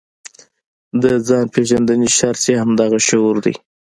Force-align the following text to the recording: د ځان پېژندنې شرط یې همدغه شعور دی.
د 1.01 1.03
ځان 1.27 1.45
پېژندنې 1.53 2.09
شرط 2.17 2.41
یې 2.49 2.55
همدغه 2.61 2.99
شعور 3.07 3.35
دی. 3.45 3.55